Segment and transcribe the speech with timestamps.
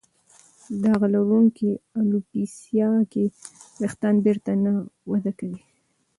[0.81, 3.23] داغ لرونکې الوپیسیا کې
[3.79, 4.73] وېښتان بېرته نه
[5.11, 5.59] وده کوي.